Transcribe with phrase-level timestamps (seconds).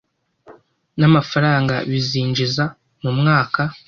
[0.99, 2.63] n’amafaraga bizinjiza
[3.01, 3.61] mu mwaka